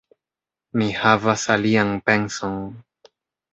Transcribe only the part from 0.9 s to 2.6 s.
havas alian penson.